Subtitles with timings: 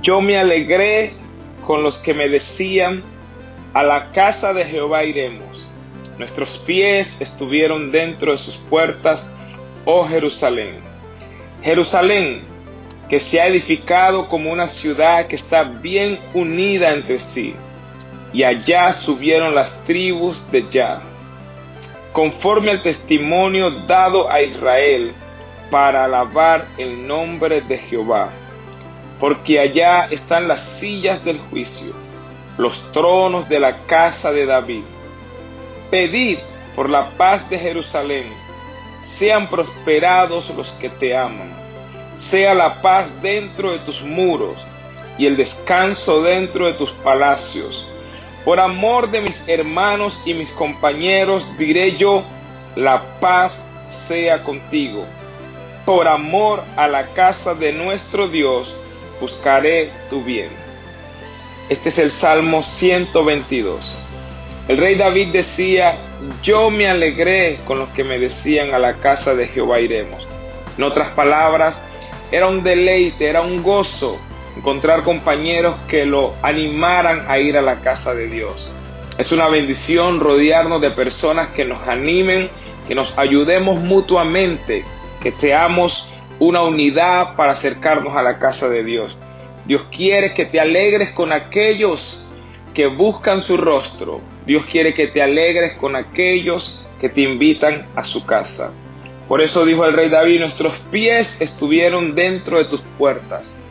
[0.00, 1.12] Yo me alegré
[1.66, 3.02] con los que me decían,
[3.74, 5.70] a la casa de Jehová iremos.
[6.18, 9.32] Nuestros pies estuvieron dentro de sus puertas,
[9.84, 10.76] oh Jerusalén.
[11.62, 12.42] Jerusalén,
[13.08, 17.54] que se ha edificado como una ciudad que está bien unida entre sí.
[18.32, 21.00] Y allá subieron las tribus de Yah,
[22.12, 25.12] conforme al testimonio dado a Israel,
[25.70, 28.30] para alabar el nombre de Jehová.
[29.22, 31.92] Porque allá están las sillas del juicio,
[32.58, 34.82] los tronos de la casa de David.
[35.92, 36.38] Pedid
[36.74, 38.26] por la paz de Jerusalén,
[39.04, 41.52] sean prosperados los que te aman,
[42.16, 44.66] sea la paz dentro de tus muros
[45.16, 47.86] y el descanso dentro de tus palacios.
[48.44, 52.24] Por amor de mis hermanos y mis compañeros diré yo,
[52.74, 55.06] la paz sea contigo
[55.84, 58.76] por amor a la casa de nuestro Dios,
[59.22, 60.48] buscaré tu bien.
[61.68, 63.94] Este es el Salmo 122.
[64.66, 65.96] El rey David decía,
[66.42, 70.26] yo me alegré con los que me decían a la casa de Jehová iremos.
[70.76, 71.84] En otras palabras,
[72.32, 74.18] era un deleite, era un gozo
[74.56, 78.74] encontrar compañeros que lo animaran a ir a la casa de Dios.
[79.18, 82.48] Es una bendición rodearnos de personas que nos animen,
[82.88, 84.84] que nos ayudemos mutuamente
[85.22, 86.11] que seamos
[86.42, 89.16] una unidad para acercarnos a la casa de Dios.
[89.64, 92.26] Dios quiere que te alegres con aquellos
[92.74, 94.20] que buscan su rostro.
[94.44, 98.72] Dios quiere que te alegres con aquellos que te invitan a su casa.
[99.28, 103.62] Por eso dijo el rey David, nuestros pies estuvieron dentro de tus puertas.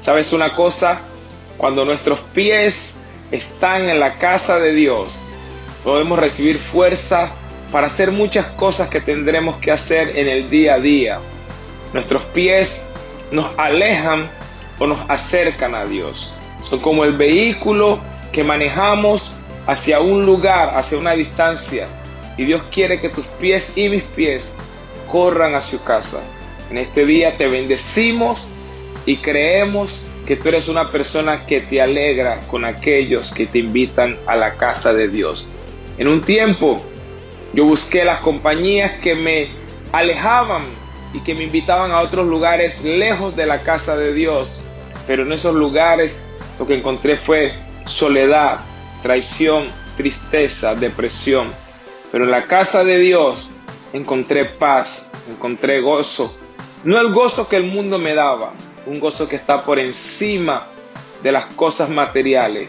[0.00, 1.02] ¿Sabes una cosa?
[1.58, 2.98] Cuando nuestros pies
[3.30, 5.22] están en la casa de Dios,
[5.84, 7.30] podemos recibir fuerza
[7.70, 11.20] para hacer muchas cosas que tendremos que hacer en el día a día.
[11.96, 12.84] Nuestros pies
[13.30, 14.28] nos alejan
[14.78, 16.30] o nos acercan a Dios.
[16.62, 18.00] Son como el vehículo
[18.32, 19.32] que manejamos
[19.66, 21.88] hacia un lugar, hacia una distancia.
[22.36, 24.52] Y Dios quiere que tus pies y mis pies
[25.10, 26.22] corran a su casa.
[26.70, 28.46] En este día te bendecimos
[29.06, 34.18] y creemos que tú eres una persona que te alegra con aquellos que te invitan
[34.26, 35.48] a la casa de Dios.
[35.96, 36.76] En un tiempo
[37.54, 39.48] yo busqué las compañías que me
[39.92, 40.62] alejaban
[41.12, 44.60] y que me invitaban a otros lugares lejos de la casa de Dios.
[45.06, 46.22] Pero en esos lugares
[46.58, 47.52] lo que encontré fue
[47.86, 48.60] soledad,
[49.02, 51.48] traición, tristeza, depresión.
[52.12, 53.48] Pero en la casa de Dios
[53.92, 56.34] encontré paz, encontré gozo.
[56.84, 58.52] No el gozo que el mundo me daba,
[58.86, 60.66] un gozo que está por encima
[61.22, 62.68] de las cosas materiales,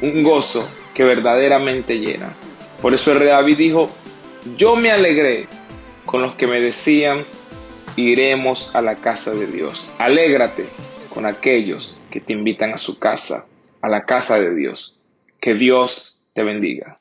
[0.00, 2.32] un gozo que verdaderamente llena.
[2.80, 3.90] Por eso el rey David dijo,
[4.56, 5.46] yo me alegré
[6.06, 7.26] con los que me decían,
[7.96, 9.94] iremos a la casa de Dios.
[9.98, 10.66] Alégrate
[11.12, 13.46] con aquellos que te invitan a su casa,
[13.80, 14.96] a la casa de Dios.
[15.40, 16.99] Que Dios te bendiga.